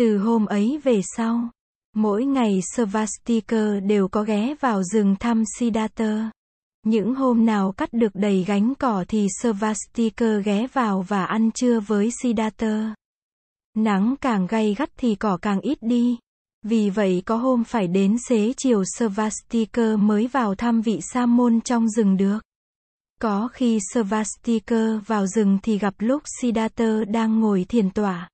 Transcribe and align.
Từ 0.00 0.18
hôm 0.18 0.46
ấy 0.46 0.80
về 0.84 1.00
sau, 1.16 1.50
mỗi 1.96 2.24
ngày 2.24 2.60
Svastika 2.76 3.80
đều 3.82 4.08
có 4.08 4.22
ghé 4.22 4.54
vào 4.60 4.82
rừng 4.82 5.16
thăm 5.20 5.42
Siddhartha. 5.58 6.30
Những 6.86 7.14
hôm 7.14 7.46
nào 7.46 7.72
cắt 7.72 7.92
được 7.92 8.14
đầy 8.14 8.44
gánh 8.44 8.74
cỏ 8.74 9.04
thì 9.08 9.26
Svastika 9.42 10.26
ghé 10.44 10.66
vào 10.72 11.02
và 11.08 11.24
ăn 11.24 11.50
trưa 11.50 11.80
với 11.80 12.10
Siddhartha. 12.22 12.94
Nắng 13.76 14.14
càng 14.20 14.46
gay 14.46 14.74
gắt 14.78 14.90
thì 14.96 15.14
cỏ 15.14 15.38
càng 15.42 15.60
ít 15.60 15.78
đi. 15.80 16.18
Vì 16.62 16.90
vậy 16.90 17.22
có 17.26 17.36
hôm 17.36 17.64
phải 17.64 17.86
đến 17.86 18.16
xế 18.28 18.52
chiều 18.56 18.82
Svastika 18.84 19.96
mới 19.96 20.26
vào 20.26 20.54
thăm 20.54 20.80
vị 20.80 21.00
sa 21.12 21.26
môn 21.26 21.60
trong 21.60 21.88
rừng 21.88 22.16
được. 22.16 22.38
Có 23.20 23.48
khi 23.52 23.78
Svastika 23.92 25.00
vào 25.06 25.26
rừng 25.26 25.58
thì 25.62 25.78
gặp 25.78 25.94
lúc 25.98 26.22
Siddhartha 26.40 27.04
đang 27.08 27.40
ngồi 27.40 27.64
thiền 27.68 27.90
tọa. 27.90 28.28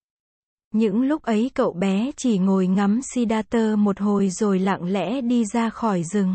Những 0.77 1.03
lúc 1.03 1.23
ấy 1.23 1.51
cậu 1.55 1.73
bé 1.73 2.11
chỉ 2.17 2.39
ngồi 2.39 2.67
ngắm 2.67 3.01
Siddhartha 3.15 3.77
một 3.77 4.01
hồi 4.01 4.31
rồi 4.31 4.59
lặng 4.59 4.85
lẽ 4.85 5.21
đi 5.21 5.45
ra 5.45 5.71
khỏi 5.71 6.03
rừng. 6.05 6.35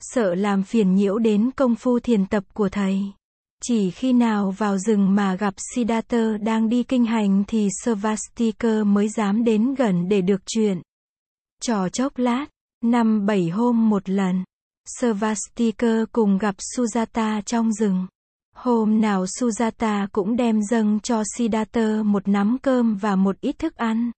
Sợ 0.00 0.34
làm 0.34 0.62
phiền 0.62 0.94
nhiễu 0.94 1.18
đến 1.18 1.50
công 1.56 1.74
phu 1.74 2.00
thiền 2.00 2.26
tập 2.26 2.44
của 2.54 2.68
thầy. 2.68 3.00
Chỉ 3.62 3.90
khi 3.90 4.12
nào 4.12 4.50
vào 4.50 4.78
rừng 4.78 5.14
mà 5.14 5.36
gặp 5.36 5.54
Siddhartha 5.74 6.36
đang 6.40 6.68
đi 6.68 6.82
kinh 6.82 7.04
hành 7.04 7.44
thì 7.48 7.68
Svastika 7.82 8.84
mới 8.84 9.08
dám 9.08 9.44
đến 9.44 9.74
gần 9.74 10.08
để 10.08 10.20
được 10.20 10.40
chuyện. 10.46 10.82
Trò 11.62 11.88
chốc 11.88 12.18
lát, 12.18 12.46
năm 12.84 13.26
bảy 13.26 13.48
hôm 13.48 13.90
một 13.90 14.08
lần, 14.08 14.44
Svastika 15.00 16.04
cùng 16.12 16.38
gặp 16.38 16.54
Sujata 16.76 17.42
trong 17.42 17.72
rừng. 17.72 18.06
Hôm 18.56 19.00
nào 19.00 19.24
Sujata 19.24 20.06
cũng 20.12 20.36
đem 20.36 20.62
dâng 20.62 21.00
cho 21.00 21.22
Siddhartha 21.36 22.02
một 22.04 22.28
nắm 22.28 22.56
cơm 22.62 22.96
và 22.96 23.16
một 23.16 23.40
ít 23.40 23.58
thức 23.58 23.76
ăn. 23.76 24.10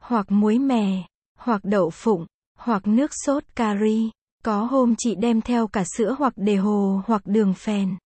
Hoặc 0.00 0.26
muối 0.28 0.58
mè, 0.58 1.02
hoặc 1.38 1.60
đậu 1.64 1.90
phụng, 1.90 2.26
hoặc 2.58 2.86
nước 2.86 3.10
sốt 3.24 3.44
cari. 3.54 4.10
Có 4.44 4.64
hôm 4.64 4.94
chị 4.98 5.14
đem 5.14 5.40
theo 5.40 5.66
cả 5.66 5.84
sữa 5.96 6.14
hoặc 6.18 6.32
đề 6.36 6.56
hồ 6.56 7.00
hoặc 7.06 7.22
đường 7.24 7.54
phèn. 7.54 7.96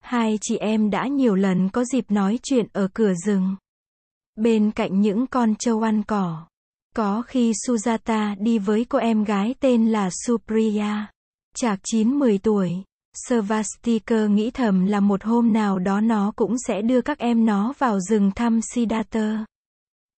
Hai 0.00 0.38
chị 0.40 0.56
em 0.56 0.90
đã 0.90 1.06
nhiều 1.06 1.34
lần 1.34 1.68
có 1.68 1.84
dịp 1.84 2.10
nói 2.10 2.38
chuyện 2.42 2.66
ở 2.72 2.88
cửa 2.94 3.14
rừng. 3.26 3.56
Bên 4.36 4.70
cạnh 4.70 5.00
những 5.00 5.26
con 5.26 5.54
trâu 5.54 5.82
ăn 5.82 6.02
cỏ. 6.02 6.46
Có 6.96 7.22
khi 7.22 7.52
Sujata 7.52 8.36
đi 8.38 8.58
với 8.58 8.84
cô 8.84 8.98
em 8.98 9.24
gái 9.24 9.54
tên 9.60 9.92
là 9.92 10.10
Supriya. 10.26 11.06
Chạc 11.54 11.80
9-10 11.92 12.38
tuổi. 12.38 12.82
Svastika 13.14 14.26
nghĩ 14.26 14.50
thầm 14.50 14.86
là 14.86 15.00
một 15.00 15.24
hôm 15.24 15.52
nào 15.52 15.78
đó 15.78 16.00
nó 16.00 16.32
cũng 16.36 16.54
sẽ 16.68 16.82
đưa 16.82 17.00
các 17.00 17.18
em 17.18 17.46
nó 17.46 17.72
vào 17.78 18.00
rừng 18.00 18.30
thăm 18.34 18.60
Siddhartha. 18.74 19.44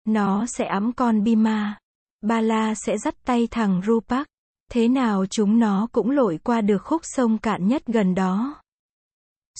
Nó 0.05 0.45
sẽ 0.45 0.66
ẵm 0.66 0.94
con 0.94 1.23
Bima. 1.23 1.77
Bala 2.21 2.73
sẽ 2.75 2.97
dắt 2.97 3.16
tay 3.25 3.47
thằng 3.52 3.81
Rupak. 3.88 4.27
Thế 4.71 4.88
nào 4.88 5.25
chúng 5.25 5.59
nó 5.59 5.88
cũng 5.91 6.09
lội 6.09 6.39
qua 6.44 6.61
được 6.61 6.77
khúc 6.83 7.02
sông 7.03 7.38
cạn 7.38 7.67
nhất 7.67 7.83
gần 7.88 8.16
đó. 8.16 8.61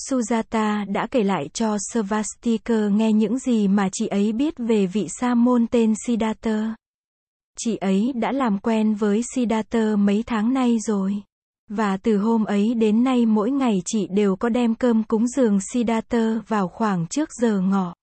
Sujata 0.08 0.92
đã 0.92 1.06
kể 1.10 1.24
lại 1.24 1.48
cho 1.52 1.76
Svastika 1.92 2.88
nghe 2.88 3.12
những 3.12 3.38
gì 3.38 3.68
mà 3.68 3.88
chị 3.92 4.06
ấy 4.06 4.32
biết 4.32 4.54
về 4.58 4.86
vị 4.86 5.06
sa 5.08 5.34
môn 5.34 5.66
tên 5.66 5.94
Siddhartha. 6.06 6.74
Chị 7.58 7.76
ấy 7.76 8.12
đã 8.14 8.32
làm 8.32 8.58
quen 8.58 8.94
với 8.94 9.22
Siddhartha 9.34 9.96
mấy 9.96 10.22
tháng 10.26 10.54
nay 10.54 10.78
rồi. 10.86 11.22
Và 11.68 11.96
từ 11.96 12.18
hôm 12.18 12.44
ấy 12.44 12.74
đến 12.74 13.04
nay 13.04 13.26
mỗi 13.26 13.50
ngày 13.50 13.82
chị 13.84 14.06
đều 14.10 14.36
có 14.36 14.48
đem 14.48 14.74
cơm 14.74 15.04
cúng 15.04 15.28
giường 15.28 15.58
Siddhartha 15.60 16.40
vào 16.48 16.68
khoảng 16.68 17.06
trước 17.06 17.28
giờ 17.32 17.60
ngọ. 17.60 17.94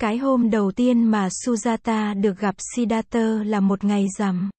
Cái 0.00 0.18
hôm 0.18 0.50
đầu 0.50 0.72
tiên 0.72 1.04
mà 1.04 1.28
Sujata 1.28 2.20
được 2.20 2.38
gặp 2.38 2.54
Siddhartha 2.74 3.44
là 3.44 3.60
một 3.60 3.84
ngày 3.84 4.06
rằm. 4.18 4.50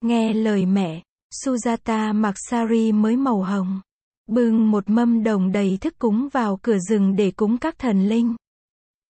Nghe 0.00 0.32
lời 0.32 0.66
mẹ, 0.66 1.02
Sujata 1.44 2.14
mặc 2.14 2.34
sari 2.50 2.92
mới 2.92 3.16
màu 3.16 3.42
hồng. 3.42 3.80
Bưng 4.26 4.70
một 4.70 4.90
mâm 4.90 5.24
đồng 5.24 5.52
đầy 5.52 5.78
thức 5.80 5.94
cúng 5.98 6.28
vào 6.32 6.58
cửa 6.62 6.78
rừng 6.78 7.16
để 7.16 7.30
cúng 7.30 7.58
các 7.58 7.78
thần 7.78 8.08
linh. 8.08 8.36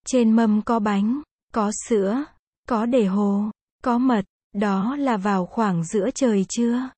Trên 0.06 0.32
mâm 0.32 0.62
có 0.62 0.78
bánh, 0.78 1.22
có 1.52 1.70
sữa, 1.88 2.24
có 2.68 2.86
để 2.86 3.04
hồ, 3.04 3.50
có 3.82 3.98
mật, 3.98 4.24
đó 4.54 4.96
là 4.96 5.16
vào 5.16 5.46
khoảng 5.46 5.84
giữa 5.84 6.10
trời 6.14 6.44
trưa. 6.48 6.88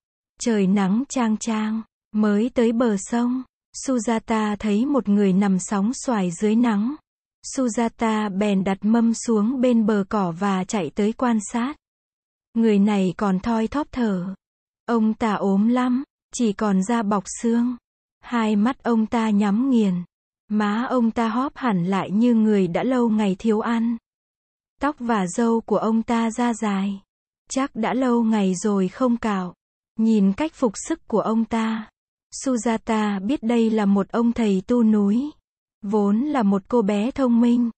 Trời 0.41 0.66
nắng 0.66 1.04
trang 1.08 1.36
trang, 1.36 1.82
mới 2.12 2.50
tới 2.54 2.72
bờ 2.72 2.97
sông, 2.98 3.42
Sujata 3.84 4.56
thấy 4.56 4.86
một 4.86 5.08
người 5.08 5.32
nằm 5.32 5.58
sóng 5.58 5.92
xoài 5.94 6.30
dưới 6.30 6.56
nắng. 6.56 6.94
Sujata 7.54 8.38
bèn 8.38 8.64
đặt 8.64 8.78
mâm 8.80 9.14
xuống 9.14 9.60
bên 9.60 9.86
bờ 9.86 10.04
cỏ 10.08 10.34
và 10.38 10.64
chạy 10.64 10.91
tới 10.94 11.12
quan 11.12 11.38
sát. 11.52 11.76
Người 12.54 12.78
này 12.78 13.14
còn 13.16 13.41
thoi 13.41 13.69
thóp 13.69 13.86
thở. 13.92 14.34
Ông 14.86 15.14
ta 15.14 15.34
ốm 15.34 15.69
lắm, 15.69 16.04
chỉ 16.34 16.52
còn 16.52 16.82
da 16.82 17.02
bọc 17.02 17.25
xương. 17.42 17.76
Hai 18.20 18.56
mắt 18.56 18.82
ông 18.82 19.06
ta 19.06 19.30
nhắm 19.30 19.70
nghiền. 19.70 19.94
Má 20.48 20.86
ông 20.91 21.10
ta 21.10 21.28
hóp 21.28 21.56
hẳn 21.56 21.84
lại 21.84 22.10
như 22.10 22.34
người 22.34 22.69
đã 22.69 22.82
lâu 22.82 23.08
ngày 23.08 23.36
thiếu 23.38 23.60
ăn. 23.60 23.96
Tóc 24.80 24.96
và 24.98 25.26
râu 25.26 25.60
của 25.60 25.78
ông 25.78 26.02
ta 26.02 26.30
da 26.30 26.54
dài. 26.54 27.02
Chắc 27.50 27.70
đã 27.75 27.94
lâu 27.94 28.22
ngày 28.22 28.54
rồi 28.54 28.88
không 28.88 29.16
cạo. 29.16 29.54
Nhìn 29.96 30.32
cách 30.32 30.52
phục 30.54 30.72
sức 30.88 31.08
của 31.08 31.20
ông 31.20 31.44
ta. 31.44 31.90
Sujata 32.44 33.26
biết 33.26 33.42
đây 33.42 33.70
là 33.70 33.86
một 33.86 34.08
ông 34.08 34.32
thầy 34.32 34.62
tu 34.66 34.82
núi. 34.82 35.30
Vốn 35.82 36.20
là 36.20 36.42
một 36.42 36.62
cô 36.68 36.82
bé 36.82 37.10
thông 37.10 37.40
minh. 37.40 37.70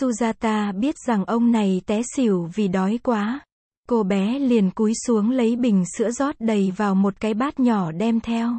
Sujata 0.00 0.80
biết 0.80 0.94
rằng 1.06 1.24
ông 1.24 1.52
này 1.52 1.80
té 1.86 2.02
xỉu 2.16 2.50
vì 2.54 2.68
đói 2.68 2.98
quá. 3.02 3.40
Cô 3.88 4.02
bé 4.02 4.38
liền 4.38 4.70
cúi 4.70 4.92
xuống 5.06 5.30
lấy 5.30 5.56
bình 5.56 5.84
sữa 5.96 6.10
rót 6.10 6.34
đầy 6.38 6.72
vào 6.76 6.94
một 6.94 7.20
cái 7.20 7.34
bát 7.34 7.60
nhỏ 7.60 7.92
đem 7.92 8.20
theo. 8.20 8.52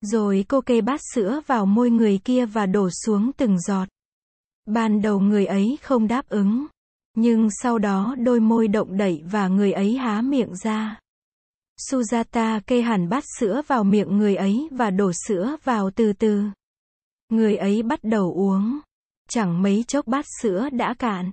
Rồi 0.00 0.44
cô 0.48 0.60
kê 0.60 0.80
bát 0.80 1.00
sữa 1.14 1.40
vào 1.46 1.66
môi 1.66 1.90
người 1.90 2.18
kia 2.24 2.46
và 2.46 2.66
đổ 2.66 2.90
xuống 2.90 3.32
từng 3.32 3.60
giọt. 3.60 3.88
Ban 4.66 5.02
đầu 5.02 5.20
người 5.20 5.46
ấy 5.46 5.78
không 5.82 6.08
đáp 6.08 6.28
ứng. 6.28 6.66
Nhưng 7.16 7.48
sau 7.50 7.78
đó 7.78 8.14
đôi 8.18 8.40
môi 8.40 8.68
động 8.68 8.96
đậy 8.96 9.22
và 9.30 9.48
người 9.48 9.72
ấy 9.72 9.96
há 9.96 10.22
miệng 10.22 10.56
ra. 10.56 11.00
Sujata 11.78 12.60
kê 12.66 12.80
hẳn 12.82 13.08
bát 13.08 13.24
sữa 13.38 13.62
vào 13.66 13.84
miệng 13.84 14.18
người 14.18 14.36
ấy 14.36 14.68
và 14.70 14.90
đổ 14.90 15.12
sữa 15.26 15.56
vào 15.64 15.90
từ 15.90 16.12
từ. 16.12 16.42
Người 17.28 17.56
ấy 17.56 17.82
bắt 17.82 18.00
đầu 18.02 18.32
uống. 18.36 18.78
Chẳng 19.28 19.62
mấy 19.62 19.84
chốc 19.88 20.06
bát 20.06 20.24
sữa 20.42 20.68
đã 20.72 20.94
cạn. 20.94 21.30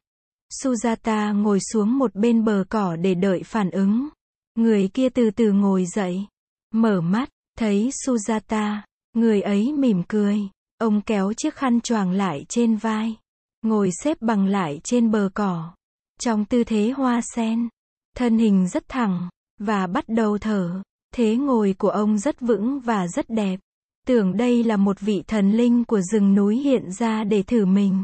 Sujata 0.62 1.42
ngồi 1.42 1.60
xuống 1.60 1.98
một 1.98 2.16
bên 2.16 2.44
bờ 2.44 2.64
cỏ 2.70 2.96
để 2.96 3.16
đợi 3.16 3.44
phản 3.44 3.72
ứng. 3.72 4.08
Người 4.56 4.88
kia 4.94 5.10
từ 5.10 5.32
từ 5.32 5.52
ngồi 5.52 5.86
dậy. 5.86 6.26
Mở 6.74 7.02
mắt, 7.02 7.30
thấy 7.58 7.90
Sujata. 8.06 8.82
Người 9.14 9.42
ấy 9.42 9.74
mỉm 9.74 10.04
cười. 10.08 10.40
Ông 10.78 11.02
kéo 11.02 11.34
chiếc 11.34 11.56
khăn 11.56 11.82
choàng 11.82 12.12
lại 12.12 12.46
trên 12.50 12.76
vai. 12.76 13.16
Ngồi 13.62 13.90
xếp 14.04 14.18
bằng 14.22 14.46
lại 14.46 14.80
trên 14.84 15.12
bờ 15.12 15.30
cỏ. 15.34 15.74
Trong 16.20 16.46
tư 16.46 16.64
thế 16.64 16.90
hoa 16.90 17.22
sen. 17.36 17.70
Thân 18.16 18.38
hình 18.38 18.68
rất 18.68 18.84
thẳng. 18.88 19.30
Và 19.60 19.88
bắt 19.88 20.06
đầu 20.08 20.38
thở. 20.38 20.82
Thế 21.14 21.36
ngồi 21.36 21.76
của 21.78 21.90
ông 21.90 22.18
rất 22.18 22.42
vững 22.42 22.80
và 22.80 23.08
rất 23.08 23.30
đẹp. 23.30 23.60
Tưởng 24.08 24.38
đây 24.38 24.64
là 24.64 24.78
một 24.78 25.00
vị 25.00 25.24
thần 25.28 25.52
linh 25.52 25.84
của 25.86 26.02
rừng 26.02 26.36
núi 26.36 26.58
hiện 26.58 26.92
ra 26.92 27.24
để 27.24 27.44
thử 27.44 27.66
mình. 27.66 28.04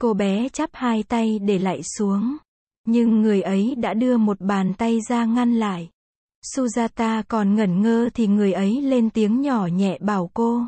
Cô 0.00 0.14
bé 0.14 0.48
chắp 0.48 0.70
hai 0.72 1.02
tay 1.02 1.38
để 1.38 1.58
lại 1.58 1.80
xuống. 1.82 2.36
Nhưng 2.86 3.20
người 3.20 3.42
ấy 3.42 3.74
đã 3.74 3.94
đưa 3.94 4.16
một 4.16 4.40
bàn 4.40 4.74
tay 4.78 4.98
ra 5.08 5.24
ngăn 5.24 5.54
lại. 5.54 5.90
Sujata 6.54 7.22
còn 7.28 7.54
ngẩn 7.54 7.82
ngơ 7.82 8.08
thì 8.14 8.26
người 8.26 8.52
ấy 8.52 8.82
lên 8.82 9.10
tiếng 9.10 9.40
nhỏ 9.40 9.66
nhẹ 9.66 9.98
bảo 10.00 10.30
cô. 10.34 10.62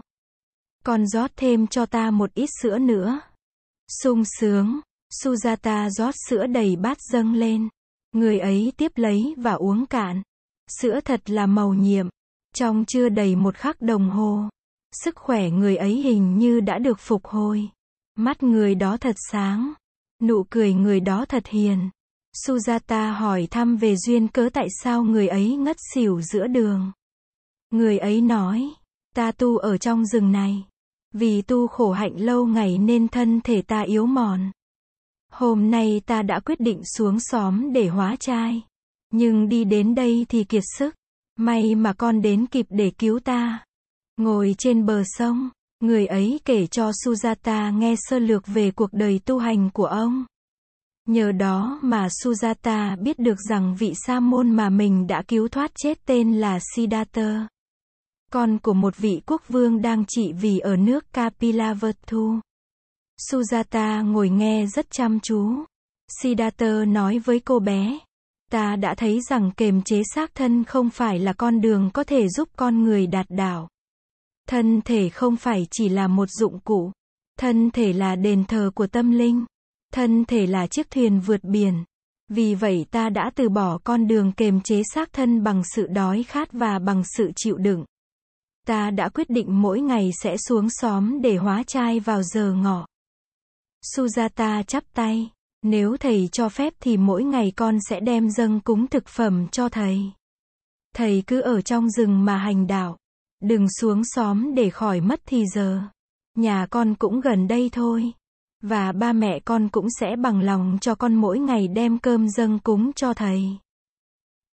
Còn 0.85 1.07
rót 1.07 1.31
thêm 1.37 1.67
cho 1.67 1.87
ta 1.87 2.11
một 2.11 2.35
ít 2.35 2.51
sữa 2.63 2.79
nữa. 2.79 3.21
sung 4.03 4.23
sướng. 4.25 4.81
Sujata 5.23 5.91
rót 5.91 6.15
sữa 6.29 6.47
đầy 6.47 6.77
bát 6.77 6.99
dâng 7.13 7.35
lên. 7.35 7.69
Người 8.13 8.39
ấy 8.39 8.73
tiếp 8.77 8.93
lấy 8.95 9.35
và 9.37 9.53
uống 9.53 9.87
cạn. 9.87 10.23
Sữa 10.81 11.01
thật 11.05 11.31
là 11.31 11.47
màu 11.47 11.75
nhiệm. 11.75 12.09
Trong 12.55 12.85
chưa 12.85 13.09
đầy 13.09 13.37
một 13.37 13.55
khắc 13.55 13.81
đồng 13.81 14.11
hồ. 14.11 14.45
Sức 15.05 15.17
khỏe 15.17 15.51
người 15.51 15.77
ấy 15.77 15.95
hình 15.95 16.39
như 16.39 16.61
đã 16.61 16.79
được 16.79 16.99
phục 17.01 17.27
hồi. 17.27 17.69
Mắt 18.17 18.43
người 18.43 18.75
đó 18.75 18.97
thật 18.97 19.17
sáng. 19.31 19.73
Nụ 20.23 20.45
cười 20.51 20.75
người 20.75 21.01
đó 21.01 21.25
thật 21.25 21.47
hiền. 21.47 21.91
Sujata 22.47 23.13
hỏi 23.13 23.49
thăm 23.51 23.77
về 23.77 23.97
duyên 23.97 24.29
cớ 24.29 24.49
tại 24.53 24.69
sao 24.83 25.03
người 25.03 25.29
ấy 25.29 25.57
ngất 25.57 25.77
xỉu 25.95 26.21
giữa 26.21 26.47
đường. 26.47 26.93
Người 27.71 27.99
ấy 27.99 28.21
nói, 28.21 28.71
ta 29.15 29.33
tu 29.33 29.57
ở 29.57 29.79
trong 29.79 30.07
rừng 30.07 30.33
này. 30.33 30.67
Vì 31.13 31.43
tu 31.43 31.67
khổ 31.67 31.93
hạnh 31.93 32.21
lâu 32.21 32.47
ngày 32.47 32.79
nên 32.79 33.09
thân 33.09 33.41
thể 33.41 33.63
ta 33.63 33.81
yếu 33.81 34.07
mòn. 34.07 34.51
Hôm 35.31 35.71
nay 35.71 36.01
ta 36.07 36.23
đã 36.23 36.41
quyết 36.41 36.61
định 36.61 36.83
xuống 36.85 37.21
xóm 37.21 37.73
để 37.73 37.89
hóa 37.89 38.17
trai. 38.21 38.63
Nhưng 39.13 39.49
đi 39.49 39.65
đến 39.65 39.95
đây 39.95 40.27
thì 40.29 40.45
kiệt 40.45 40.63
sức. 40.79 40.95
May 41.37 41.75
mà 41.75 41.93
con 41.93 42.23
đến 42.23 42.47
kịp 42.47 42.67
để 42.71 42.91
cứu 42.99 43.21
ta. 43.21 43.65
Ngồi 44.17 44.55
trên 44.59 44.87
bờ 44.87 45.03
sông, 45.05 45.51
người 45.81 46.07
ấy 46.07 46.41
kể 46.45 46.67
cho 46.67 46.91
Sujata 46.91 47.79
nghe 47.79 47.95
sơ 47.99 48.19
lược 48.19 48.47
về 48.47 48.71
cuộc 48.71 48.93
đời 48.93 49.21
tu 49.25 49.39
hành 49.39 49.71
của 49.71 49.87
ông. 49.87 50.25
Nhờ 51.09 51.33
đó 51.33 51.79
mà 51.83 52.07
Sujata 52.07 53.03
biết 53.03 53.19
được 53.19 53.39
rằng 53.49 53.77
vị 53.79 53.93
sa 54.07 54.21
môn 54.21 54.51
mà 54.51 54.71
mình 54.71 55.07
đã 55.07 55.23
cứu 55.29 55.49
thoát 55.49 55.71
chết 55.75 56.07
tên 56.07 56.33
là 56.33 56.59
Siddhartha. 56.75 57.49
Con 58.33 58.59
của 58.59 58.75
một 58.75 58.97
vị 58.97 59.23
quốc 59.27 59.43
vương 59.49 59.83
đang 59.83 60.05
trị 60.09 60.33
vì 60.33 60.59
ở 60.59 60.77
nước 60.77 61.13
Kapilavatthu. 61.13 62.41
Sujata 63.29 64.03
ngồi 64.03 64.29
nghe 64.29 64.67
rất 64.67 64.91
chăm 64.91 65.21
chú. 65.21 65.65
Siddhartha 66.21 66.85
nói 66.85 67.19
với 67.19 67.41
cô 67.41 67.59
bé. 67.59 67.99
Ta 68.51 68.77
đã 68.77 68.95
thấy 68.95 69.21
rằng 69.29 69.51
kềm 69.57 69.83
chế 69.83 70.03
xác 70.15 70.35
thân 70.35 70.65
không 70.65 70.91
phải 70.91 71.19
là 71.19 71.33
con 71.33 71.61
đường 71.61 71.91
có 71.95 72.05
thể 72.05 72.29
giúp 72.29 72.49
con 72.57 72.83
người 72.83 73.07
đạt 73.07 73.27
đảo. 73.29 73.69
Thân 74.49 74.81
thể 74.85 75.09
không 75.09 75.37
phải 75.37 75.67
chỉ 75.71 75.89
là 75.89 76.09
một 76.09 76.31
dụng 76.31 76.59
cụ. 76.61 76.93
Thân 77.39 77.71
thể 77.71 77.93
là 77.93 78.17
đền 78.17 78.45
thờ 78.45 78.71
của 78.75 78.87
tâm 78.87 79.11
linh. 79.11 79.45
Thân 79.93 80.25
thể 80.25 80.47
là 80.47 80.67
chiếc 80.67 80.91
thuyền 80.91 81.21
vượt 81.21 81.45
biển. 81.45 81.85
Vì 82.29 82.55
vậy 82.55 82.87
ta 82.91 83.09
đã 83.09 83.31
từ 83.35 83.49
bỏ 83.49 83.79
con 83.85 84.07
đường 84.07 84.33
kềm 84.33 84.61
chế 84.61 84.83
xác 84.95 85.13
thân 85.13 85.45
bằng 85.45 85.63
sự 85.75 85.87
đói 85.87 86.23
khát 86.23 86.53
và 86.53 86.79
bằng 86.79 87.03
sự 87.17 87.33
chịu 87.37 87.57
đựng. 87.57 87.85
Ta 88.67 88.91
đã 88.91 89.09
quyết 89.09 89.31
định 89.31 89.63
mỗi 89.63 89.81
ngày 89.81 90.11
sẽ 90.23 90.37
xuống 90.37 90.71
xóm 90.71 91.21
để 91.23 91.37
hóa 91.37 91.63
trai 91.67 92.01
vào 92.01 92.23
giờ 92.23 92.53
ngọ. 92.53 92.87
Sujata 93.83 94.63
chắp 94.63 94.85
tay. 94.95 95.31
Nếu 95.63 95.97
thầy 95.97 96.29
cho 96.33 96.49
phép 96.49 96.75
thì 96.81 96.97
mỗi 96.97 97.25
ngày 97.25 97.53
con 97.57 97.79
sẽ 97.89 98.01
đem 98.01 98.31
dâng 98.31 98.61
cúng 98.61 98.87
thực 98.87 99.09
phẩm 99.09 99.47
cho 99.53 99.69
thầy. 99.69 100.03
Thầy 100.95 101.23
cứ 101.27 101.41
ở 101.41 101.61
trong 101.61 101.91
rừng 101.91 102.25
mà 102.25 102.37
hành 102.37 102.67
đạo. 102.67 102.97
Đừng 103.43 103.67
xuống 103.81 104.03
xóm 104.05 104.55
để 104.55 104.71
khỏi 104.71 105.01
mất 105.01 105.21
thì 105.27 105.45
giờ. 105.55 105.83
Nhà 106.37 106.67
con 106.71 106.95
cũng 106.95 107.21
gần 107.21 107.49
đây 107.49 107.71
thôi. 107.73 108.13
Và 108.63 108.93
ba 108.93 109.13
mẹ 109.13 109.41
con 109.45 109.69
cũng 109.69 109.87
sẽ 110.01 110.17
bằng 110.17 110.41
lòng 110.41 110.79
cho 110.81 110.95
con 110.95 111.15
mỗi 111.15 111.39
ngày 111.39 111.69
đem 111.69 111.99
cơm 111.99 112.29
dâng 112.29 112.59
cúng 112.59 112.93
cho 112.97 113.15
thầy. 113.15 113.43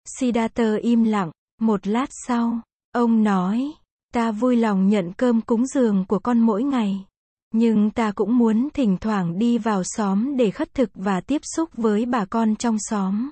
Siddhartha 0.06 0.76
im 0.82 1.04
lặng, 1.04 1.32
một 1.62 1.88
lát 1.88 2.10
sau, 2.28 2.62
ông 2.92 3.24
nói, 3.24 3.72
ta 4.14 4.32
vui 4.32 4.56
lòng 4.56 4.88
nhận 4.88 5.14
cơm 5.18 5.42
cúng 5.42 5.66
dường 5.66 6.06
của 6.08 6.20
con 6.20 6.40
mỗi 6.40 6.64
ngày. 6.64 7.06
Nhưng 7.54 7.92
ta 7.92 8.12
cũng 8.12 8.38
muốn 8.38 8.70
thỉnh 8.74 8.98
thoảng 9.02 9.40
đi 9.40 9.58
vào 9.58 9.84
xóm 9.84 10.38
để 10.38 10.52
khất 10.52 10.74
thực 10.74 10.90
và 10.94 11.22
tiếp 11.22 11.42
xúc 11.56 11.70
với 11.74 12.06
bà 12.06 12.26
con 12.26 12.56
trong 12.56 12.78
xóm. 12.80 13.30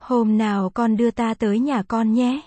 Hôm 0.00 0.38
nào 0.38 0.70
con 0.74 0.96
đưa 0.96 1.10
ta 1.10 1.34
tới 1.34 1.58
nhà 1.58 1.82
con 1.82 2.12
nhé. 2.12 2.40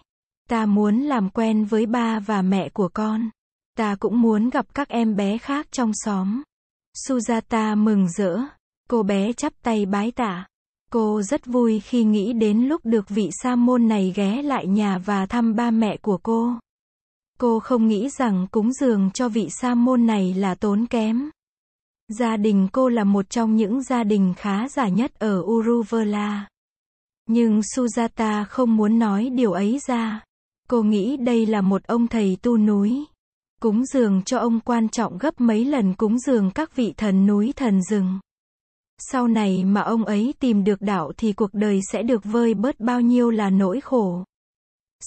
Ta 0.50 0.66
muốn 0.66 1.00
làm 1.00 1.30
quen 1.30 1.66
với 1.66 1.86
ba 1.86 2.20
và 2.20 2.42
mẹ 2.42 2.70
của 2.70 2.90
con. 2.94 3.30
Ta 3.78 3.96
cũng 3.96 4.22
muốn 4.22 4.50
gặp 4.50 4.66
các 4.74 4.90
em 4.90 5.16
bé 5.16 5.38
khác 5.38 5.68
trong 5.72 5.92
xóm. 5.94 6.42
Sujata 7.08 7.84
mừng 7.84 8.08
rỡ. 8.10 8.40
Cô 8.90 9.04
bé 9.04 9.34
chắp 9.34 9.54
tay 9.64 9.86
bái 9.86 10.12
tạ. 10.12 10.46
Cô 10.92 11.22
rất 11.22 11.46
vui 11.46 11.80
khi 11.80 12.04
nghĩ 12.04 12.34
đến 12.34 12.68
lúc 12.68 12.82
được 12.86 13.10
vị 13.10 13.30
sa 13.32 13.56
môn 13.56 13.88
này 13.88 14.14
ghé 14.16 14.42
lại 14.42 14.68
nhà 14.68 14.98
và 14.98 15.26
thăm 15.26 15.56
ba 15.56 15.72
mẹ 15.72 15.98
của 15.98 16.18
cô. 16.24 16.54
Cô 17.40 17.60
không 17.60 17.88
nghĩ 17.88 18.10
rằng 18.10 18.48
cúng 18.52 18.74
dường 18.74 19.12
cho 19.14 19.30
vị 19.30 19.48
sa 19.50 19.76
môn 19.76 20.06
này 20.06 20.34
là 20.34 20.56
tốn 20.56 20.86
kém. 20.86 21.30
Gia 22.08 22.38
đình 22.38 22.68
cô 22.72 22.90
là 22.90 23.04
một 23.04 23.30
trong 23.30 23.56
những 23.56 23.84
gia 23.84 24.04
đình 24.04 24.34
khá 24.38 24.70
giả 24.70 24.88
nhất 24.88 25.20
ở 25.20 25.42
Uruvela. 25.46 26.48
Nhưng 27.28 27.60
Sujata 27.60 28.46
không 28.46 28.78
muốn 28.78 29.00
nói 29.00 29.30
điều 29.30 29.52
ấy 29.52 29.80
ra. 29.88 30.24
Cô 30.70 30.84
nghĩ 30.84 31.18
đây 31.18 31.46
là 31.46 31.62
một 31.62 31.84
ông 31.84 32.08
thầy 32.08 32.38
tu 32.42 32.58
núi. 32.58 33.06
Cúng 33.62 33.86
dường 33.86 34.22
cho 34.24 34.40
ông 34.40 34.60
quan 34.60 34.90
trọng 34.90 35.18
gấp 35.18 35.42
mấy 35.42 35.66
lần 35.66 35.94
cúng 35.94 36.20
dường 36.20 36.52
các 36.52 36.76
vị 36.76 36.94
thần 36.98 37.28
núi 37.28 37.54
thần 37.56 37.82
rừng. 37.82 38.20
Sau 38.98 39.28
này 39.28 39.64
mà 39.64 39.82
ông 39.82 40.06
ấy 40.06 40.34
tìm 40.40 40.64
được 40.64 40.82
đạo 40.82 41.12
thì 41.18 41.34
cuộc 41.34 41.54
đời 41.54 41.80
sẽ 41.92 42.04
được 42.04 42.24
vơi 42.24 42.54
bớt 42.54 42.80
bao 42.80 43.02
nhiêu 43.02 43.30
là 43.30 43.50
nỗi 43.50 43.82
khổ. 43.82 44.24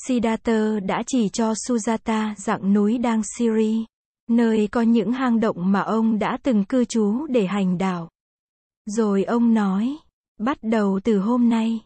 Siddhartha 0.07 0.81
đã 0.81 1.03
chỉ 1.07 1.29
cho 1.29 1.53
Sujata 1.53 2.35
dạng 2.35 2.73
núi 2.73 2.99
đang 2.99 3.23
Siri, 3.39 3.85
nơi 4.29 4.69
có 4.73 4.83
những 4.83 5.13
hang 5.13 5.41
động 5.41 5.73
mà 5.73 5.81
ông 5.81 6.19
đã 6.19 6.39
từng 6.43 6.65
cư 6.65 6.85
trú 6.85 7.27
để 7.27 7.47
hành 7.47 7.79
đạo. 7.79 8.09
Rồi 8.87 9.25
ông 9.25 9.55
nói, 9.55 9.97
bắt 10.39 10.59
đầu 10.63 11.01
từ 11.05 11.19
hôm 11.19 11.49
nay, 11.49 11.81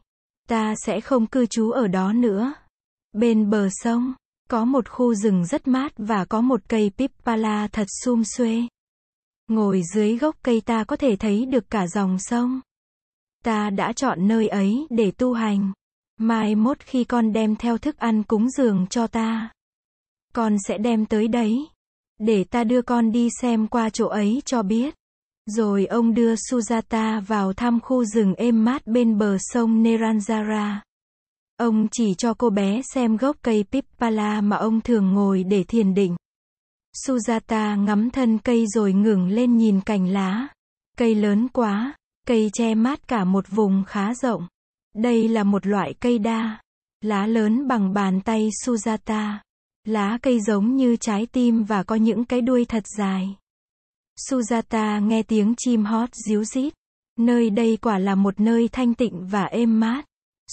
ta 0.49 0.75
sẽ 0.87 1.01
không 1.01 1.27
cư 1.27 1.47
trú 1.47 1.71
ở 1.71 1.87
đó 1.89 2.13
nữa. 2.13 2.55
Bên 3.13 3.51
bờ 3.51 3.69
sông, 3.71 4.15
có 4.51 4.65
một 4.65 4.89
khu 4.89 5.15
rừng 5.15 5.47
rất 5.47 5.69
mát 5.69 5.93
và 5.97 6.25
có 6.25 6.41
một 6.41 6.61
cây 6.69 6.91
pippala 6.99 7.69
thật 7.69 7.87
sum 8.05 8.23
xuê. 8.23 8.63
Ngồi 9.49 9.83
dưới 9.95 10.19
gốc 10.19 10.37
cây 10.43 10.61
ta 10.61 10.85
có 10.85 10.97
thể 10.97 11.17
thấy 11.17 11.47
được 11.47 11.71
cả 11.71 11.87
dòng 11.87 12.19
sông. 12.19 12.61
Ta 13.45 13.71
đã 13.71 13.93
chọn 13.93 14.29
nơi 14.29 14.49
ấy 14.49 14.87
để 14.91 15.11
tu 15.11 15.33
hành. 15.33 15.73
Mai 16.21 16.55
mốt 16.55 16.81
khi 16.81 17.05
con 17.05 17.33
đem 17.33 17.57
theo 17.57 17.79
thức 17.79 17.97
ăn 17.97 18.23
cúng 18.23 18.51
dường 18.51 18.87
cho 18.91 19.07
ta. 19.07 19.51
Con 20.35 20.57
sẽ 20.69 20.79
đem 20.79 21.07
tới 21.07 21.29
đấy. 21.29 21.67
Để 22.19 22.45
ta 22.45 22.65
đưa 22.65 22.83
con 22.83 23.13
đi 23.13 23.29
xem 23.41 23.67
qua 23.67 23.91
chỗ 23.91 24.07
ấy 24.07 24.43
cho 24.45 24.63
biết. 24.63 24.95
Rồi 25.47 25.87
ông 25.87 26.15
đưa 26.15 26.35
Sujata 26.35 27.21
vào 27.21 27.53
thăm 27.53 27.81
khu 27.81 28.05
rừng 28.05 28.35
êm 28.35 28.65
mát 28.65 28.87
bên 28.87 29.19
bờ 29.19 29.37
sông 29.41 29.83
Neranjara. 29.83 30.77
Ông 31.57 31.89
chỉ 31.93 32.15
cho 32.15 32.35
cô 32.35 32.51
bé 32.51 32.81
xem 32.95 33.17
gốc 33.17 33.37
cây 33.43 33.65
Pippala 33.73 34.41
mà 34.41 34.57
ông 34.57 34.81
thường 34.81 35.13
ngồi 35.15 35.45
để 35.45 35.65
thiền 35.65 35.95
định. 35.95 36.17
Sujata 37.07 37.85
ngắm 37.85 38.11
thân 38.11 38.39
cây 38.39 38.67
rồi 38.67 38.93
ngừng 38.93 39.29
lên 39.29 39.57
nhìn 39.57 39.81
cành 39.81 40.09
lá. 40.09 40.49
Cây 40.99 41.15
lớn 41.15 41.49
quá, 41.49 41.95
cây 42.27 42.51
che 42.53 42.75
mát 42.75 43.09
cả 43.09 43.25
một 43.25 43.45
vùng 43.49 43.85
khá 43.87 44.15
rộng. 44.15 44.47
Đây 44.97 45.29
là 45.29 45.45
một 45.45 45.67
loại 45.67 45.95
cây 46.01 46.19
đa. 46.19 46.59
Lá 47.01 47.27
lớn 47.27 47.69
bằng 47.69 47.95
bàn 47.95 48.21
tay 48.21 48.51
Sujata. 48.65 49.39
Lá 49.85 50.19
cây 50.23 50.41
giống 50.41 50.77
như 50.77 50.97
trái 50.97 51.27
tim 51.27 51.65
và 51.65 51.83
có 51.83 51.95
những 51.95 52.25
cái 52.25 52.41
đuôi 52.41 52.65
thật 52.65 52.85
dài. 52.99 53.37
Sujata 54.29 55.07
nghe 55.07 55.23
tiếng 55.23 55.55
chim 55.57 55.85
hót 55.85 56.09
díu 56.15 56.45
rít. 56.45 56.75
Nơi 57.19 57.51
đây 57.51 57.79
quả 57.83 57.99
là 57.99 58.15
một 58.15 58.41
nơi 58.41 58.69
thanh 58.73 58.95
tịnh 58.95 59.27
và 59.27 59.45
êm 59.45 59.81
mát. 59.81 60.07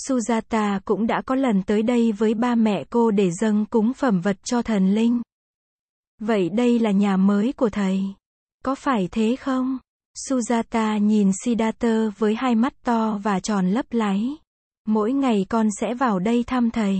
Sujata 0.07 0.80
cũng 0.86 1.07
đã 1.07 1.22
có 1.25 1.36
lần 1.36 1.63
tới 1.63 1.84
đây 1.84 2.12
với 2.12 2.34
ba 2.34 2.56
mẹ 2.56 2.84
cô 2.89 3.12
để 3.12 3.31
dâng 3.31 3.66
cúng 3.66 3.94
phẩm 3.94 4.22
vật 4.22 4.38
cho 4.44 4.62
thần 4.62 4.96
linh. 4.96 5.22
Vậy 6.19 6.50
đây 6.50 6.80
là 6.80 6.92
nhà 6.92 7.18
mới 7.18 7.54
của 7.54 7.69
thầy. 7.69 8.04
Có 8.63 8.75
phải 8.75 9.07
thế 9.12 9.36
không? 9.36 9.78
Sujata 10.18 10.98
nhìn 10.98 11.31
Siddhartha 11.44 12.10
với 12.18 12.36
hai 12.36 12.56
mắt 12.56 12.74
to 12.83 13.19
và 13.24 13.39
tròn 13.39 13.69
lấp 13.69 13.86
láy. 13.89 14.38
Mỗi 14.86 15.13
ngày 15.13 15.46
con 15.50 15.67
sẽ 15.79 15.93
vào 15.93 16.20
đây 16.20 16.43
thăm 16.48 16.72
thầy. 16.72 17.00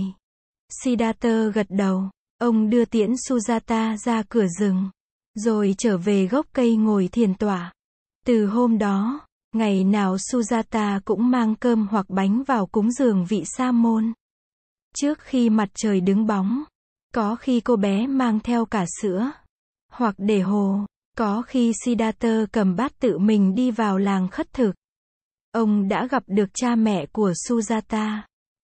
Siddhartha 0.82 1.46
gật 1.54 1.66
đầu. 1.68 2.10
Ông 2.38 2.70
đưa 2.70 2.84
tiễn 2.84 3.12
Sujata 3.12 3.96
ra 3.96 4.22
cửa 4.28 4.46
rừng. 4.58 4.90
Rồi 5.34 5.74
trở 5.78 5.98
về 5.98 6.26
gốc 6.26 6.46
cây 6.52 6.76
ngồi 6.76 7.08
thiền 7.12 7.34
tỏa. 7.34 7.72
Từ 8.26 8.46
hôm 8.46 8.78
đó, 8.78 9.20
ngày 9.52 9.84
nào 9.84 10.16
Sujata 10.16 11.00
cũng 11.04 11.30
mang 11.30 11.54
cơm 11.54 11.86
hoặc 11.90 12.06
bánh 12.08 12.42
vào 12.42 12.66
cúng 12.66 12.92
dường 12.92 13.26
vị 13.28 13.44
sa 13.56 13.72
môn. 13.72 14.12
Trước 14.96 15.18
khi 15.20 15.50
mặt 15.50 15.68
trời 15.74 16.00
đứng 16.00 16.26
bóng, 16.26 16.64
có 17.14 17.36
khi 17.36 17.60
cô 17.60 17.76
bé 17.76 18.06
mang 18.06 18.40
theo 18.40 18.64
cả 18.64 18.84
sữa, 19.02 19.30
hoặc 19.92 20.14
để 20.18 20.40
hồ. 20.40 20.86
Có 21.18 21.42
khi 21.42 21.72
Siddhartha 21.84 22.46
cầm 22.52 22.76
bát 22.76 22.92
tự 23.00 23.18
mình 23.18 23.54
đi 23.54 23.70
vào 23.70 23.98
làng 23.98 24.28
khất 24.28 24.52
thực. 24.52 24.72
Ông 25.52 25.88
đã 25.88 26.06
gặp 26.06 26.22
được 26.26 26.48
cha 26.54 26.74
mẹ 26.74 27.06
của 27.06 27.32
Sujata, 27.48 28.18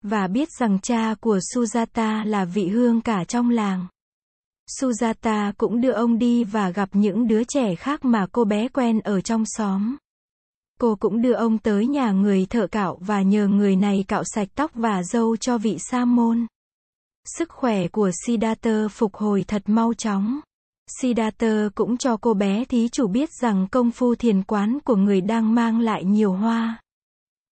và 0.03 0.27
biết 0.27 0.49
rằng 0.59 0.79
cha 0.83 1.15
của 1.21 1.39
Sujata 1.55 2.25
là 2.25 2.45
vị 2.45 2.69
hương 2.69 3.01
cả 3.01 3.25
trong 3.25 3.51
làng. 3.51 3.87
Sujata 4.81 5.53
cũng 5.59 5.81
đưa 5.81 5.93
ông 5.93 6.19
đi 6.19 6.45
và 6.45 6.71
gặp 6.71 6.89
những 6.93 7.27
đứa 7.27 7.45
trẻ 7.45 7.75
khác 7.75 8.05
mà 8.05 8.27
cô 8.33 8.45
bé 8.45 8.69
quen 8.69 9.01
ở 9.01 9.21
trong 9.21 9.45
xóm. 9.47 9.97
Cô 10.81 10.97
cũng 11.01 11.23
đưa 11.23 11.33
ông 11.33 11.59
tới 11.59 11.87
nhà 11.87 12.11
người 12.11 12.47
thợ 12.47 12.67
cạo 12.67 12.99
và 13.01 13.23
nhờ 13.23 13.47
người 13.47 13.77
này 13.77 14.05
cạo 14.09 14.23
sạch 14.25 14.49
tóc 14.55 14.71
và 14.75 15.03
râu 15.03 15.37
cho 15.37 15.59
vị 15.59 15.77
sa 15.79 16.05
môn. 16.05 16.47
Sức 17.25 17.49
khỏe 17.51 17.89
của 17.89 18.11
Siddhartha 18.27 18.89
phục 18.91 19.15
hồi 19.15 19.45
thật 19.49 19.63
mau 19.67 19.95
chóng. 19.95 20.41
Siddhartha 21.01 21.69
cũng 21.75 21.97
cho 21.97 22.17
cô 22.17 22.35
bé 22.35 22.65
thí 22.65 22.89
chủ 22.89 23.07
biết 23.07 23.31
rằng 23.41 23.67
công 23.71 23.91
phu 23.91 24.15
thiền 24.15 24.43
quán 24.43 24.79
của 24.85 24.97
người 24.97 25.21
đang 25.21 25.55
mang 25.55 25.81
lại 25.81 26.05
nhiều 26.05 26.33
hoa. 26.33 26.83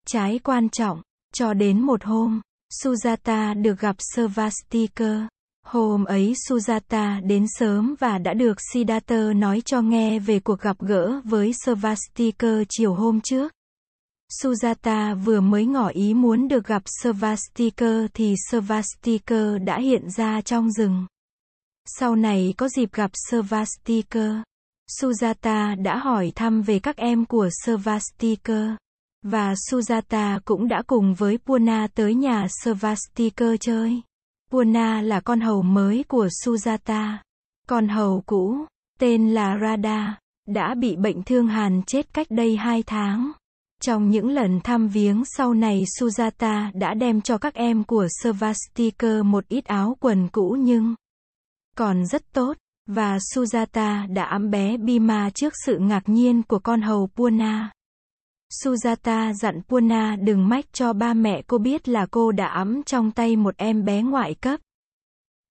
Trái 0.08 0.39
quan 0.44 0.70
trọng, 0.70 1.01
cho 1.34 1.54
đến 1.54 1.82
một 1.82 2.04
hôm, 2.04 2.42
Sujata 2.84 3.62
được 3.62 3.80
gặp 3.80 3.96
Svastika. 4.00 5.27
Hôm 5.65 6.06
ấy 6.06 6.34
Sujata 6.48 7.27
đến 7.27 7.46
sớm 7.60 7.96
và 8.00 8.18
đã 8.18 8.34
được 8.34 8.58
Siddhartha 8.74 9.34
nói 9.36 9.62
cho 9.65 9.82
nghe 9.82 10.20
về 10.20 10.39
cuộc 10.39 10.60
gặp 10.60 10.77
gỡ 10.80 11.22
với 11.24 11.54
Svastika 11.54 12.63
chiều 12.70 12.94
hôm 12.94 13.22
trước. 13.22 13.51
Sujata 14.42 15.15
vừa 15.15 15.42
mới 15.42 15.65
ngỏ 15.65 15.88
ý 15.88 16.13
muốn 16.13 16.48
được 16.48 16.68
gặp 16.68 16.84
Svastika 17.01 18.08
thì 18.13 18.36
Svastika 18.51 19.58
đã 19.65 19.80
hiện 19.80 20.10
ra 20.10 20.42
trong 20.42 20.72
rừng. 20.72 21.06
Sau 21.88 22.15
này 22.15 22.54
có 22.58 22.70
dịp 22.70 22.94
gặp 22.94 23.12
Svastika, 23.13 24.44
Sujata 25.00 25.84
đã 25.84 25.98
hỏi 25.98 26.32
thăm 26.36 26.62
về 26.62 26.80
các 26.80 26.98
em 26.98 27.25
của 27.25 27.50
Svastika. 27.65 28.77
Và 29.24 29.54
Sujata 29.54 30.39
cũng 30.46 30.68
đã 30.68 30.84
cùng 30.88 31.13
với 31.13 31.38
Puna 31.38 31.88
tới 31.96 32.15
nhà 32.15 32.48
Svastikar 32.63 33.56
chơi. 33.60 34.01
Puna 34.51 35.01
là 35.01 35.20
con 35.20 35.42
hầu 35.42 35.62
mới 35.62 36.04
của 36.08 36.27
Sujata. 36.44 37.18
Con 37.68 37.88
hầu 37.88 38.24
cũ, 38.25 38.58
tên 39.00 39.34
là 39.34 39.58
Radha, 39.62 40.20
đã 40.48 40.75
bị 40.75 40.96
bệnh 40.96 41.24
thương 41.24 41.48
hàn 41.48 41.82
chết 41.88 42.13
cách 42.13 42.27
đây 42.30 42.58
hai 42.58 42.84
tháng. 42.84 43.32
Trong 43.82 44.10
những 44.10 44.30
lần 44.30 44.60
thăm 44.63 44.88
viếng 44.88 45.24
sau 45.25 45.54
này 45.54 45.84
Sujata 46.00 46.72
đã 46.74 46.94
đem 46.94 47.22
cho 47.22 47.38
các 47.38 47.54
em 47.54 47.84
của 47.84 48.08
Svastikar 48.22 49.24
một 49.25 49.48
ít 49.48 49.65
áo 49.65 49.98
quần 50.00 50.27
cũ 50.27 50.58
nhưng 50.60 50.96
còn 51.77 52.05
rất 52.05 52.34
tốt, 52.34 52.58
và 52.88 53.17
Sujata 53.17 54.13
đã 54.13 54.24
ấm 54.24 54.50
bé 54.50 54.77
Bima 54.77 55.29
trước 55.29 55.53
sự 55.65 55.77
ngạc 55.77 56.10
nhiên 56.10 56.44
của 56.44 56.60
con 56.60 56.82
hầu 56.82 57.10
Puna. 57.15 57.72
Sujata 58.63 59.34
dặn 59.34 59.62
Puna 59.67 60.15
đừng 60.15 60.50
mách 60.50 60.65
cho 60.74 60.94
ba 60.94 61.13
mẹ 61.13 61.41
cô 61.48 61.58
biết 61.58 61.89
là 61.89 62.05
cô 62.12 62.32
đã 62.32 62.48
ấm 62.48 62.84
trong 62.84 63.12
tay 63.12 63.36
một 63.36 63.58
em 63.58 63.86
bé 63.86 64.01
ngoại 64.01 64.36
cấp. 64.36 64.60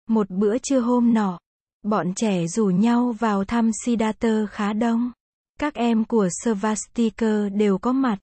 Một 0.08 0.30
bữa 0.30 0.58
trưa 0.58 0.80
hôm 0.80 1.14
nọ, 1.14 1.38
bọn 1.82 2.14
trẻ 2.16 2.46
rủ 2.46 2.66
nhau 2.66 3.14
vào 3.18 3.44
thăm 3.44 3.70
Siddhartha 3.84 4.46
khá 4.50 4.72
đông. 4.72 5.12
Các 5.60 5.74
em 5.74 6.04
của 6.04 6.28
Svastika 6.42 7.48
đều 7.52 7.78
có 7.78 7.92
mặt. 7.92 8.18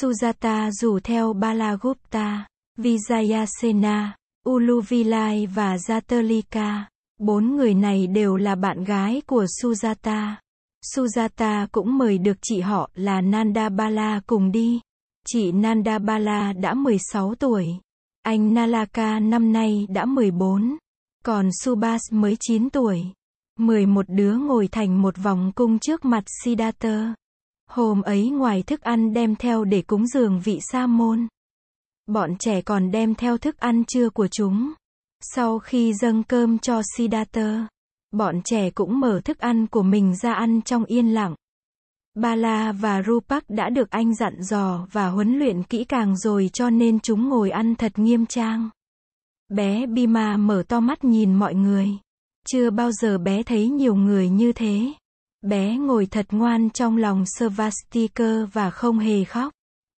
Sujata 0.00 0.70
rủ 0.70 1.00
theo 1.00 1.32
Balagupta, 1.32 2.46
Vijayasena, 2.78 4.10
Uluvilai 4.48 5.46
và 5.46 5.76
Jatulika. 5.76 6.84
Bốn 7.18 7.56
người 7.56 7.74
này 7.74 8.06
đều 8.06 8.36
là 8.36 8.54
bạn 8.54 8.84
gái 8.84 9.22
của 9.26 9.44
Sujata. 9.44 10.34
Sujata 10.94 11.66
cũng 11.72 11.98
mời 11.98 12.18
được 12.18 12.36
chị 12.42 12.60
họ 12.60 12.90
là 12.94 13.20
Nandabala 13.20 14.20
cùng 14.26 14.52
đi. 14.52 14.80
Chị 15.26 15.52
Nandabala 15.52 16.52
đã 16.52 16.74
16 16.74 17.34
tuổi. 17.34 17.66
Anh 18.22 18.54
Nalaka 18.54 19.20
năm 19.20 19.52
nay 19.52 19.86
đã 19.90 20.04
14. 20.04 20.76
Còn 21.24 21.48
Subas 21.52 22.00
mới 22.10 22.36
9 22.40 22.70
tuổi. 22.70 23.02
11 23.58 24.06
đứa 24.08 24.34
ngồi 24.36 24.68
thành 24.68 25.02
một 25.02 25.14
vòng 25.22 25.52
cung 25.54 25.78
trước 25.78 26.04
mặt 26.04 26.24
Siddhartha. 26.44 27.14
Hôm 27.70 28.02
ấy 28.02 28.30
ngoài 28.30 28.62
thức 28.62 28.80
ăn 28.80 29.12
đem 29.12 29.36
theo 29.36 29.64
để 29.64 29.82
cúng 29.82 30.06
dường 30.06 30.40
vị 30.40 30.58
sa 30.72 30.86
môn. 30.86 31.26
Bọn 32.06 32.36
trẻ 32.38 32.62
còn 32.62 32.90
đem 32.90 33.14
theo 33.14 33.38
thức 33.38 33.58
ăn 33.58 33.84
trưa 33.84 34.10
của 34.10 34.28
chúng. 34.28 34.72
Sau 35.20 35.58
khi 35.58 35.94
dâng 35.94 36.22
cơm 36.22 36.58
cho 36.58 36.82
Siddhartha, 36.96 37.68
bọn 38.12 38.40
trẻ 38.44 38.70
cũng 38.70 39.00
mở 39.00 39.20
thức 39.24 39.38
ăn 39.38 39.66
của 39.66 39.82
mình 39.82 40.16
ra 40.16 40.32
ăn 40.32 40.62
trong 40.62 40.84
yên 40.84 41.14
lặng. 41.14 41.34
Bala 42.14 42.72
và 42.72 43.02
Rupak 43.02 43.50
đã 43.50 43.70
được 43.70 43.90
anh 43.90 44.14
dặn 44.14 44.42
dò 44.42 44.86
và 44.92 45.08
huấn 45.08 45.38
luyện 45.38 45.62
kỹ 45.62 45.84
càng 45.84 46.16
rồi 46.16 46.50
cho 46.52 46.70
nên 46.70 47.00
chúng 47.00 47.28
ngồi 47.28 47.50
ăn 47.50 47.74
thật 47.74 47.98
nghiêm 47.98 48.26
trang. 48.26 48.70
Bé 49.48 49.86
Bima 49.86 50.36
mở 50.36 50.62
to 50.68 50.80
mắt 50.80 51.04
nhìn 51.04 51.34
mọi 51.34 51.54
người. 51.54 51.88
Chưa 52.48 52.70
bao 52.70 52.92
giờ 52.92 53.18
bé 53.18 53.42
thấy 53.42 53.68
nhiều 53.68 53.94
người 53.94 54.28
như 54.28 54.52
thế. 54.52 54.92
Bé 55.42 55.76
ngồi 55.76 56.06
thật 56.06 56.26
ngoan 56.30 56.70
trong 56.70 56.96
lòng 56.96 57.24
Svastika 57.26 58.44
và 58.52 58.70
không 58.70 58.98
hề 58.98 59.24
khóc. 59.24 59.52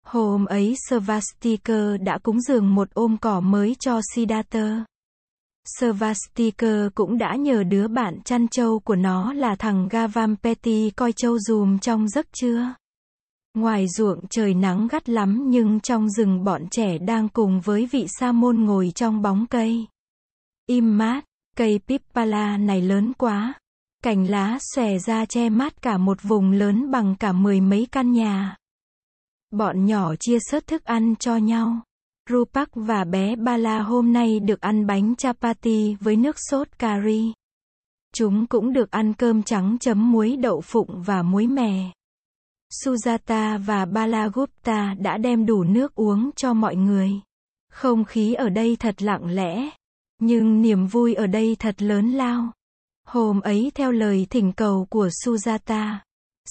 Hôm 0.06 0.46
ấy 0.46 0.76
Svastika 0.90 1.98
đã 2.02 2.18
cúng 2.24 2.42
dường 2.42 2.76
một 2.76 2.88
ôm 2.94 3.18
cỏ 3.22 3.40
mới 3.40 3.76
cho 3.80 4.00
Siddhartha. 4.16 4.86
Svastikar 5.78 6.88
cũng 6.96 7.18
đã 7.18 7.36
nhờ 7.36 7.64
đứa 7.64 7.88
bạn 7.88 8.20
chăn 8.26 8.48
trâu 8.48 8.80
của 8.80 8.96
nó 8.96 9.34
là 9.34 9.56
thằng 9.56 9.88
Gavampeti 9.88 10.90
coi 10.90 11.14
trâu 11.14 11.40
dùm 11.40 11.80
trong 11.80 12.10
giấc 12.10 12.34
trưa. 12.34 12.74
Ngoài 13.54 13.88
ruộng 13.88 14.28
trời 14.30 14.54
nắng 14.54 14.88
gắt 14.92 15.10
lắm 15.10 15.44
nhưng 15.48 15.80
trong 15.80 16.10
rừng 16.10 16.44
bọn 16.44 16.68
trẻ 16.72 16.98
đang 16.98 17.30
cùng 17.30 17.62
với 17.62 17.86
vị 17.92 18.06
sa 18.08 18.32
môn 18.32 18.66
ngồi 18.66 18.92
trong 18.96 19.22
bóng 19.22 19.46
cây. 19.50 19.88
Im 20.68 20.98
mát, 20.98 21.26
cây 21.58 21.80
pippala 21.88 22.58
này 22.58 22.82
lớn 22.82 23.14
quá. 23.14 23.54
Cành 24.04 24.30
lá 24.30 24.58
xòe 24.76 24.98
ra 24.98 25.26
che 25.26 25.50
mát 25.50 25.82
cả 25.82 25.98
một 25.98 26.18
vùng 26.24 26.52
lớn 26.52 26.92
bằng 26.92 27.16
cả 27.20 27.32
mười 27.32 27.62
mấy 27.62 27.88
căn 27.92 28.12
nhà. 28.12 28.58
Bọn 29.52 29.86
nhỏ 29.86 30.16
chia 30.20 30.38
sớt 30.42 30.68
thức 30.68 30.84
ăn 30.84 31.16
cho 31.16 31.38
nhau. 31.38 31.82
Rupak 32.30 32.70
và 32.76 33.04
bé 33.04 33.36
Bala 33.36 33.80
hôm 33.80 34.14
nay 34.14 34.40
được 34.40 34.62
ăn 34.62 34.88
bánh 34.88 35.16
chapati 35.16 35.96
với 36.00 36.16
nước 36.16 36.36
sốt 36.50 36.68
cà 36.80 37.02
ri. 37.06 37.34
Chúng 38.16 38.48
cũng 38.48 38.74
được 38.74 38.92
ăn 38.92 39.14
cơm 39.14 39.44
trắng 39.44 39.78
chấm 39.80 40.12
muối 40.12 40.38
đậu 40.38 40.62
phụng 40.62 41.04
và 41.04 41.22
muối 41.22 41.48
mè. 41.48 41.92
Sujata 42.84 43.64
và 43.66 43.86
Balagupta 43.86 44.96
đã 45.00 45.18
đem 45.18 45.46
đủ 45.46 45.64
nước 45.64 45.96
uống 45.96 46.30
cho 46.36 46.54
mọi 46.54 46.76
người. 46.76 47.12
Không 47.72 48.06
khí 48.06 48.34
ở 48.34 48.50
đây 48.50 48.76
thật 48.80 49.02
lặng 49.02 49.36
lẽ, 49.36 49.70
nhưng 50.22 50.62
niềm 50.62 50.88
vui 50.88 51.14
ở 51.14 51.28
đây 51.28 51.56
thật 51.60 51.82
lớn 51.82 52.12
lao. 52.12 52.52
Hôm 53.08 53.42
ấy 53.42 53.72
theo 53.76 53.92
lời 53.92 54.28
thỉnh 54.30 54.54
cầu 54.54 54.88
của 54.90 55.08
Sujata, 55.08 55.96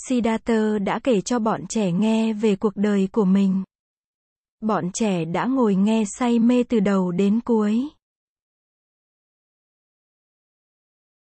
Siddhartha 0.09 0.79
đã 0.79 0.99
kể 1.05 1.21
cho 1.21 1.39
bọn 1.39 1.67
trẻ 1.69 1.93
nghe 1.93 2.33
về 2.33 2.57
cuộc 2.57 2.77
đời 2.77 3.09
của 3.13 3.25
mình. 3.25 3.63
Bọn 4.61 4.85
trẻ 4.95 5.25
đã 5.25 5.47
ngồi 5.47 5.75
nghe 5.75 6.05
say 6.19 6.39
mê 6.39 6.63
từ 6.63 6.81
đầu 6.81 7.11
đến 7.11 7.41
cuối. 7.41 7.89